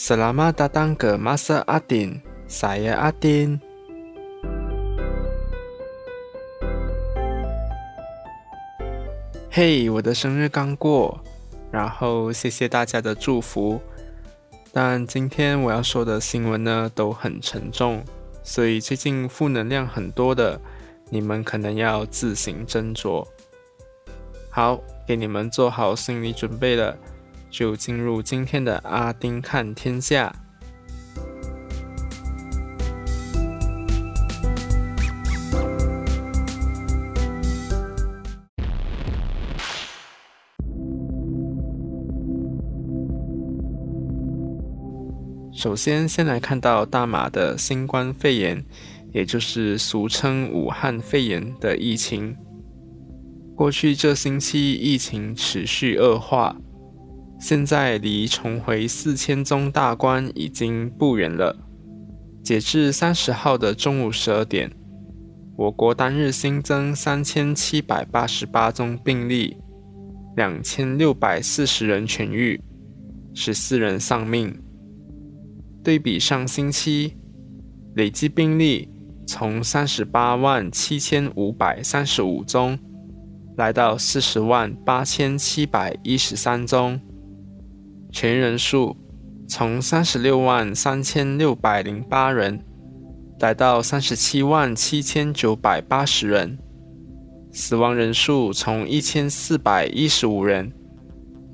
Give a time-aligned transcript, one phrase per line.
[0.00, 3.60] Selamat datang ke Masa Adin, saya Adin。
[9.52, 11.20] 嘿，我的生日刚过，
[11.70, 13.78] 然后谢谢大家的祝福。
[14.72, 18.02] 但今天我要说的新闻呢，都很沉重，
[18.42, 20.58] 所以最近负能量很多的，
[21.10, 23.22] 你们可能要自行斟酌。
[24.48, 26.96] 好，给你们做好心理准备了。
[27.50, 30.34] 就进入今天的阿丁看天下。
[45.52, 48.64] 首先，先来看到大马的新冠肺炎，
[49.12, 52.34] 也就是俗称武汉肺炎的疫情。
[53.54, 56.56] 过去这星期，疫情持续恶化。
[57.40, 61.56] 现在离重回四千宗大关已经不远了。
[62.42, 64.70] 截至三十号的中午十二点，
[65.56, 69.56] 我国单日新增三千七百八十八宗病例，
[70.36, 72.60] 两千六百四十人痊愈，
[73.32, 74.54] 十四人丧命。
[75.82, 77.16] 对比上星期，
[77.94, 78.86] 累计病例
[79.26, 82.78] 从三十八万七千五百三十五宗，
[83.56, 87.00] 来到四十万八千七百一十三宗。
[88.12, 88.96] 全人数
[89.48, 92.64] 从三十六万三千六百零八人，
[93.38, 96.58] 来到三十七万七千九百八十人；
[97.52, 100.72] 死亡人数从一千四百一十五人，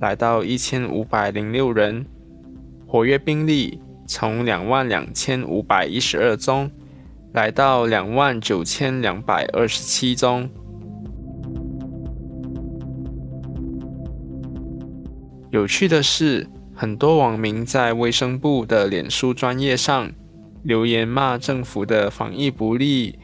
[0.00, 2.04] 来到一千五百零六人；
[2.86, 6.70] 活跃病例从两万两千五百一十二宗，
[7.34, 10.48] 来到两万九千两百二十七宗。
[15.50, 20.10] 有趣的是，很多网民在卫生部的脸书专业上
[20.64, 23.18] 留言骂政府的防疫不力，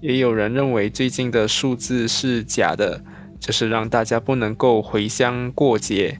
[0.00, 3.04] 也有人认为最近的数字是假的，
[3.38, 6.18] 就是让大家不能够回乡过节。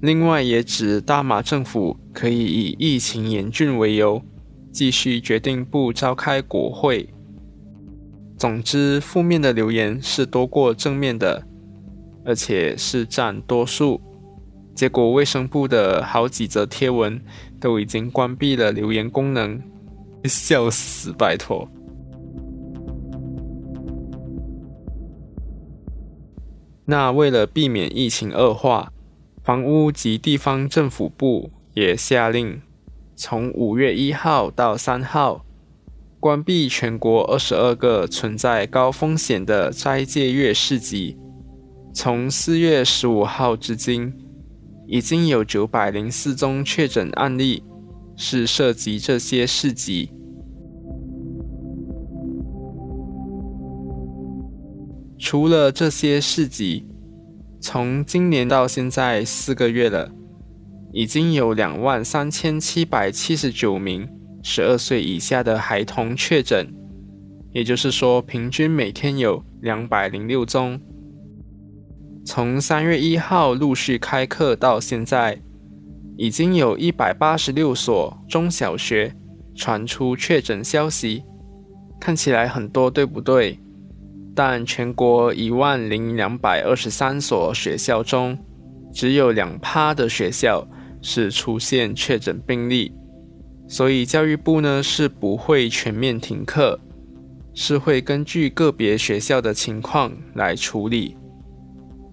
[0.00, 4.22] 另外，也指大马政府可以以疫情严峻为由，
[4.70, 7.08] 继续决定不召开国会。
[8.36, 11.44] 总之，负面的留言是多过正面的，
[12.24, 14.00] 而且是占多数。
[14.78, 17.20] 结果，卫生部的好几则贴文
[17.58, 19.60] 都已经关闭了留言功能，
[20.22, 21.12] 笑死！
[21.12, 21.68] 拜托。
[26.84, 28.92] 那为了避免疫情恶化，
[29.42, 32.62] 房屋及地方政府部也下令，
[33.16, 35.44] 从五月一号到三号，
[36.20, 41.16] 关闭全国二十二个存在高风险的斋戒月市集。
[41.92, 44.27] 从四月十五号至今。
[44.90, 47.62] 已经有九百零四宗确诊案例
[48.16, 50.10] 是涉及这些市集。
[55.18, 56.86] 除了这些市集，
[57.60, 60.10] 从今年到现在四个月了，
[60.94, 64.08] 已经有两万三千七百七十九名
[64.42, 66.72] 十二岁以下的孩童确诊，
[67.52, 70.80] 也就是说，平均每天有两百零六宗。
[72.30, 75.40] 从三月一号陆续开课到现在，
[76.18, 79.16] 已经有一百八十六所中小学
[79.54, 81.24] 传出确诊消息，
[81.98, 83.58] 看起来很多，对不对？
[84.34, 88.36] 但全国一万零两百二十三所学校中，
[88.92, 90.68] 只有两趴的学校
[91.00, 92.92] 是出现确诊病例，
[93.66, 96.78] 所以教育部呢是不会全面停课，
[97.54, 101.16] 是会根据个别学校的情况来处理。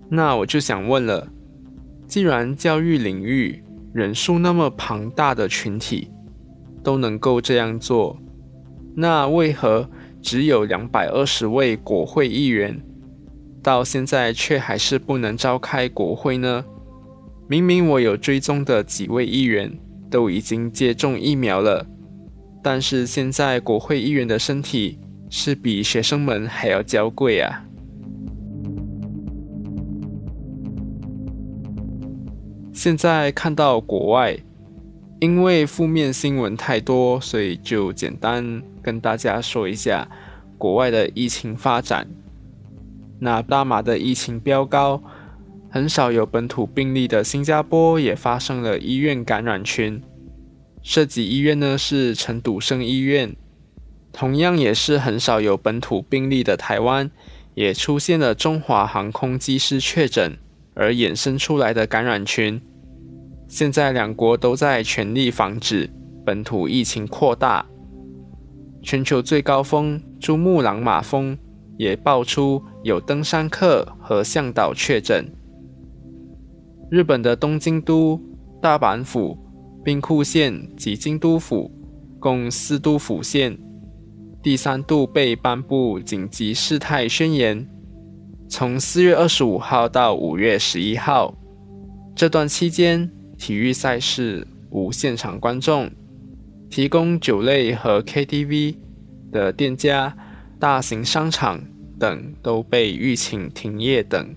[0.09, 1.27] 那我就想问了，
[2.07, 6.09] 既然教育领域人数那么庞大的群体
[6.83, 8.17] 都能够这样做，
[8.95, 9.89] 那为何
[10.21, 12.79] 只有两百二十位国会议员
[13.63, 16.63] 到现在却还是不能召开国会呢？
[17.47, 19.71] 明明我有追踪的几位议员
[20.09, 21.85] 都已经接种疫苗了，
[22.63, 24.99] 但是现在国会议员的身体
[25.29, 27.65] 是比学生们还要娇贵啊！
[32.85, 34.37] 现在看到国外，
[35.19, 40.07] 因为负面新闻太多，所以就简单跟大家说一下
[40.55, 42.07] 国外的疫情发展。
[43.17, 45.01] 那大马的疫情飙高，
[45.71, 49.99] 很少有本土病例的新加坡也发生了医院感染群。
[50.83, 53.35] 涉及医院呢是陈笃生医院，
[54.13, 57.09] 同样也是很少有本土病例的台湾，
[57.55, 60.37] 也出现了中华航空机师确诊。
[60.77, 62.61] 而衍生出来的感染群，
[63.55, 65.89] 现在两国都在全力防止
[66.25, 67.65] 本土疫情扩大。
[68.83, 71.37] 全球最高峰珠穆朗玛峰
[71.77, 75.25] 也爆出有登山客和向导确诊。
[76.91, 78.19] 日本的东京都、
[78.61, 79.37] 大阪府、
[79.85, 81.71] 兵库县及京都府
[82.19, 83.57] 共四都府县，
[84.43, 87.65] 第三度被颁布紧急事态宣言。
[88.49, 91.33] 从四月二十五号到五月十一号
[92.13, 95.89] 这段期间，体育赛事无现场观众，
[96.69, 98.75] 提供酒类和 KTV
[99.31, 100.15] 的店家、
[100.59, 101.61] 大型商场
[101.99, 104.35] 等都被预请停业等。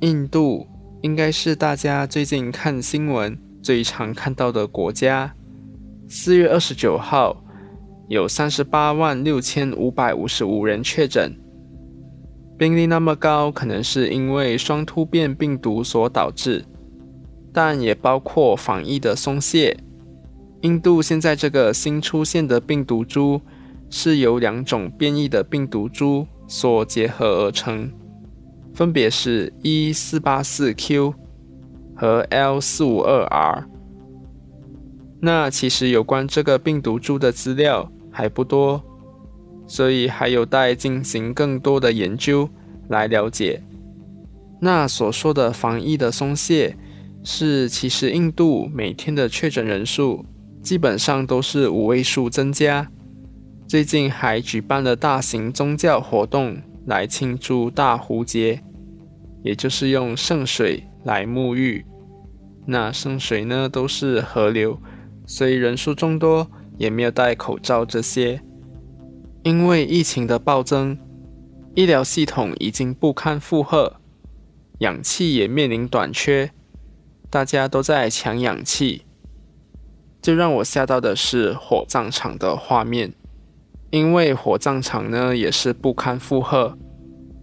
[0.00, 0.66] 印度
[1.02, 5.34] 应该是大家最近看新闻最常看到的国家。
[6.08, 7.44] 四月二十九号，
[8.08, 11.32] 有三十八万六千五百五十五人确诊，
[12.56, 16.64] 病例那么高，可能是因为双突变病毒所导致，
[17.56, 19.78] 但也包括防疫的松懈。
[20.60, 23.40] 印度现在这个新出现的病毒株，
[23.88, 27.90] 是由两种变异的病毒株所结合而成。
[28.74, 31.14] 分别是 E 四八四 Q
[31.94, 33.66] 和 L 四五二 R。
[35.22, 38.84] 那其实有关这个病毒株的资料还不多，
[39.66, 42.50] 所以还有待进行更多的研究
[42.90, 43.62] 来了解。
[44.60, 46.76] 那所说的防疫的松懈，
[47.28, 50.24] 是其实印度每天的确诊人数
[50.62, 52.88] 基本上都是五位数增加。
[53.66, 58.62] 最近还举办了大型宗教活动来庆祝大壶节。
[59.42, 61.84] 也就是用圣水来沐浴，
[62.64, 64.80] 那圣水呢都是河流，
[65.26, 68.40] 所以人数众多，也没有戴口罩这些。
[69.42, 70.96] 因为疫情的暴增，
[71.74, 74.00] 医疗系统已经不堪负荷，
[74.78, 76.50] 氧气也面临短缺，
[77.36, 79.02] 大家都在抢氧气。
[80.22, 83.12] 最让我吓到的是火葬场的画面，
[83.90, 86.78] 因为火葬场呢也是不堪负荷。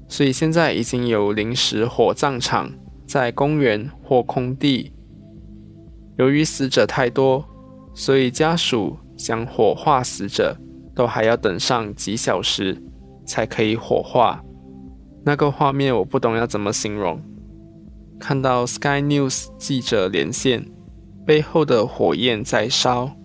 [0.07, 2.72] 所以现在已经有临时火葬场
[3.06, 4.92] 在公园或空地。
[6.18, 7.45] 由于死者太多，
[7.94, 10.57] 所以家属想火化死者，
[10.95, 12.81] 都还要等上几小时
[13.28, 14.44] 才可以火化。
[15.24, 17.22] 那个画面我不懂要怎么形容。
[18.24, 20.66] 看到 Sky News 记者连线，
[21.25, 23.18] 背后的火焰在烧，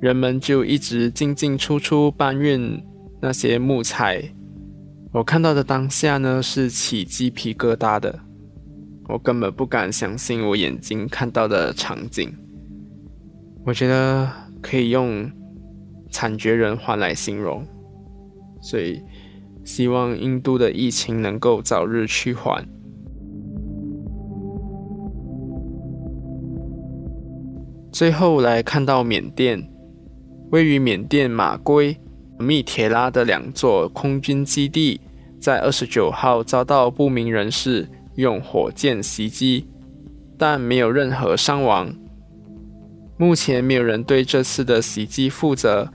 [0.00, 2.82] 人们就一直进进出出搬运
[3.20, 4.34] 那些木材。
[5.12, 8.18] 我看到的当下呢，是起鸡皮疙瘩的。
[9.06, 12.34] 我根本不敢相信我眼睛看到的场景。
[13.64, 14.28] 我觉得
[14.60, 15.30] 可以用
[16.10, 17.64] 惨绝人寰来形容。
[18.60, 19.00] 所以，
[19.64, 22.66] 希望印度的疫情能够早日趋缓。
[27.92, 29.62] 最后来看到缅甸，
[30.50, 31.96] 位于缅甸马圭。
[32.38, 35.00] 密铁拉的两座空军基地
[35.38, 39.68] 在二十九号遭到不明人士用火箭袭击，
[40.36, 41.94] 但没有任何伤亡。
[43.16, 45.88] 目前没有人对这次的袭击负责，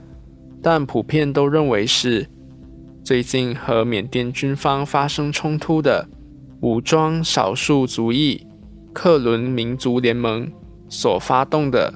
[0.62, 2.26] 但普遍都认为是
[3.04, 6.08] 最近和缅甸军方发生冲突的
[6.62, 8.46] 武装少数族裔
[8.94, 10.50] 克伦民族联盟
[10.88, 11.92] 所发动的。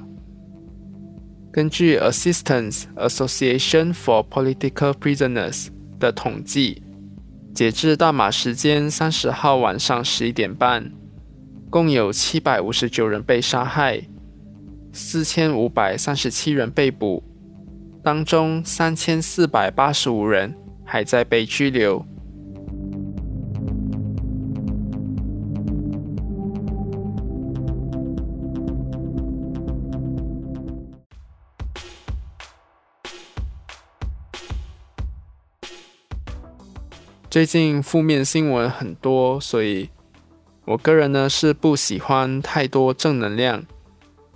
[1.51, 5.67] 根据 Assistance Association for Political Prisoners
[5.99, 6.81] 的统计，
[7.53, 10.91] 截至大马时间三十号晚上十一点半，
[11.69, 14.01] 共有七百五十九人被杀害，
[14.91, 17.23] 四千五百三十七人被捕，
[18.03, 22.03] 当中三千四百八十五人还在被拘留。
[37.33, 39.89] 最近负面新闻很多，所以
[40.65, 43.63] 我个人呢是不喜欢太多正能量，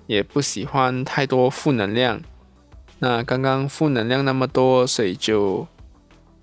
[0.07, 2.19] 也不喜欢太多负能量。
[2.97, 5.67] 那刚刚负能量那么多，所以就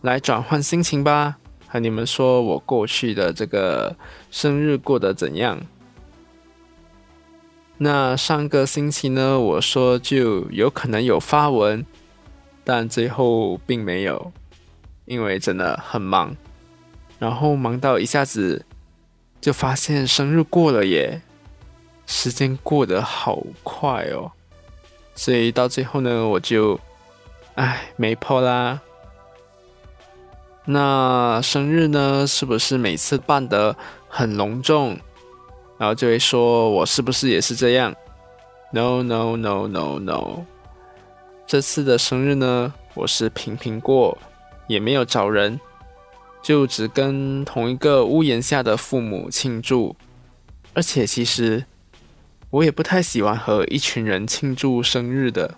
[0.03, 3.97] 来转换心情吧，和你们说我过去的这个
[4.31, 5.59] 生日过得怎样。
[7.79, 11.85] 那上个星期呢，我说就有可能有发文，
[12.63, 14.31] 但最后并没有。
[15.07, 16.35] 因为真的很忙，
[17.25, 18.67] 然后忙到一下子
[19.41, 21.23] 就发现生日过了耶，
[22.07, 24.31] 时间过得好快哦，
[25.15, 26.79] 所以到最后呢，我就
[27.55, 28.79] 唉没破啦。
[30.67, 33.75] 那生日呢，是不是每次办得
[34.07, 34.99] 很隆重，
[35.79, 37.95] 然后就会说我是不是也是这样
[38.71, 40.45] ？No No No No No，
[41.47, 44.19] 这次的生日呢，我是平平过，
[44.67, 45.59] 也没有找人，
[46.45, 49.97] 就只跟同一个屋檐下的父母庆祝。
[50.75, 51.65] 而且其实
[52.51, 55.55] 我也不太喜欢和一群人庆祝生日的，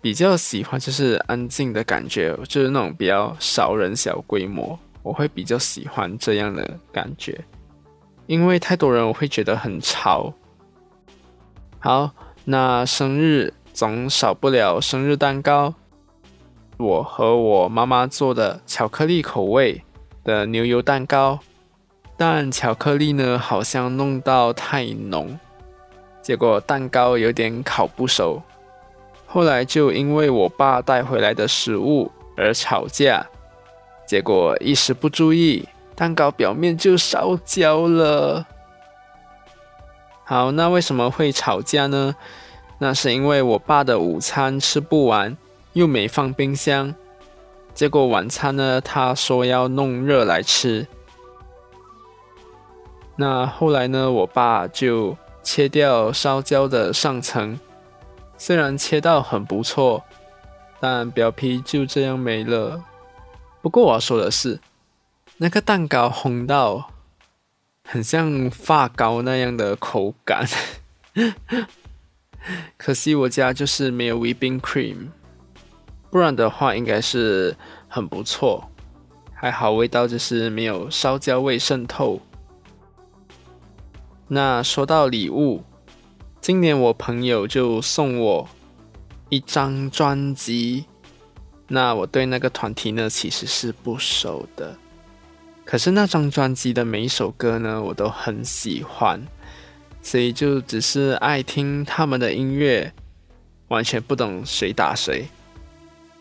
[0.00, 7.44] 比较喜欢就是安静的感觉，就是那种比较少人、小规模，我会比较喜欢这样的感觉。
[8.26, 10.34] 因为太多人我会觉得很吵。
[11.78, 12.10] 好，
[12.44, 15.74] 那生日总少不了生日蛋糕，
[16.78, 19.84] 我和我妈妈做的巧克力口味
[20.30, 21.40] 的牛油蛋糕。
[22.16, 25.38] 但巧克力呢，好像弄到太浓，
[26.22, 28.42] 结果蛋糕有点烤不熟。
[29.26, 33.26] 后来就因为我爸带回来的食物而吵架，
[34.06, 38.46] 结果一时不注意，蛋糕表面就烧焦了。
[40.24, 42.14] 好，那为什么会吵架呢？
[42.78, 45.36] 那是因为我爸的午餐吃不完，
[45.72, 46.94] 又没放冰箱，
[47.74, 50.86] 结果晚餐呢，他说要弄热来吃。
[53.16, 54.10] 那后来呢？
[54.10, 57.60] 我爸就切掉烧焦的上层，
[58.38, 60.02] 虽然切到很不错，
[60.80, 62.82] 但表皮就这样没了。
[63.60, 64.60] 不过我要说的是，
[65.36, 66.90] 那个蛋糕烘到
[67.84, 70.48] 很像发糕那样的口感，
[72.78, 75.08] 可惜我家就是没有 whipping cream，
[76.10, 77.56] 不然的话应该是
[77.88, 78.70] 很不错。
[79.32, 82.20] 还好味道就是没有烧焦味渗透。
[84.28, 85.64] 那说到礼物，
[86.40, 88.48] 今年我朋友就送我
[89.28, 90.84] 一张专辑。
[91.68, 94.76] 那我对那个团体呢，其实是不熟的。
[95.64, 99.24] 可是那张专辑的每一首歌呢，我都很喜欢，
[100.02, 102.92] 所以就只是爱听他们的音乐，
[103.68, 105.28] 完全不懂谁打谁。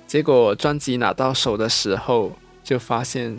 [0.09, 2.31] 结果专辑拿到手的时候，
[2.63, 3.37] 就发现，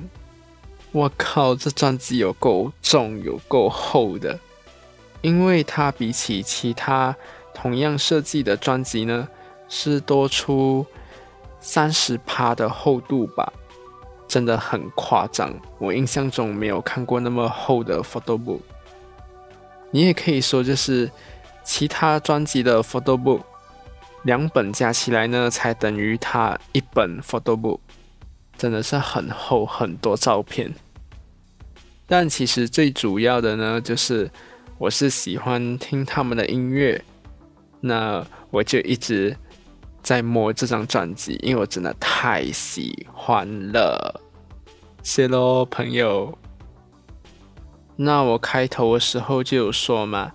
[0.93, 4.39] 我靠，这专辑有够重，有够厚的。
[5.21, 7.17] 因为它比起其他
[7.53, 9.29] 同样设计的专辑呢，
[9.69, 10.87] 是多出
[11.59, 13.53] 三十趴的厚度吧，
[14.29, 15.53] 真的很夸张。
[15.81, 18.61] 我印象中没有看过那么厚的 photo book。
[19.91, 21.11] 你也可以说，就是
[21.65, 23.41] 其他专辑的 photo book
[24.25, 27.81] 两本加起来呢，才等于它一本 photo book，
[28.57, 30.75] 真的是很厚，很多照片。
[32.07, 34.31] 但其实最主要的呢，就是。
[34.81, 37.05] 我是喜欢听他们的音乐，
[37.83, 39.37] 那我就一直
[40.03, 44.23] 在摸这张专辑，因为我真的太喜欢了。
[45.03, 46.39] 谢喽，朋友。
[47.97, 50.33] 那我开头的时候就有说嘛，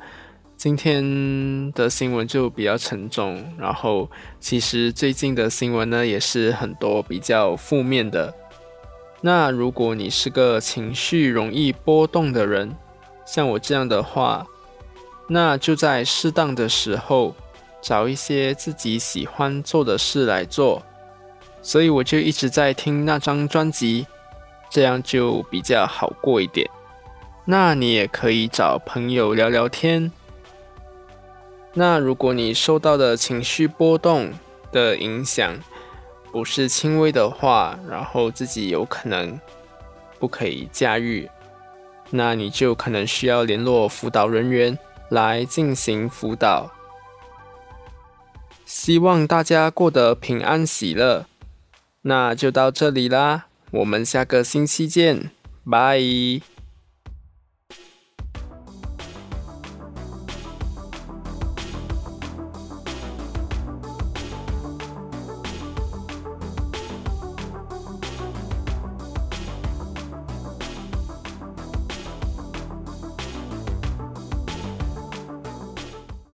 [0.58, 4.10] 今天的新闻就比较沉重，然后
[4.40, 8.34] 其实最近的新闻呢也是很多比较负面的。
[9.22, 12.76] 那如果你是个情绪容易波动的人，
[13.26, 14.46] 像我这样的话，
[15.28, 17.36] 那就在适当的时候
[17.82, 20.82] 找一些自己喜欢做的事来做。
[21.62, 24.08] 所以我就一直在听那张专辑，
[24.70, 26.68] 这样就比较好过一点。
[27.44, 30.12] 那你也可以找朋友聊聊天。
[31.78, 34.32] 那如果你受到的情绪波动
[34.72, 35.56] 的影响
[36.32, 39.40] 不是轻微的话，然后自己有可能
[40.18, 41.30] 不可以驾驭。
[42.12, 44.78] 那你就可能需要联络辅导人员
[45.10, 46.72] 来进行辅导。
[48.66, 51.26] 希望大家过得平安喜乐。
[52.04, 55.32] 那就到这里啦，我们下个星期见，
[55.70, 56.55] 拜。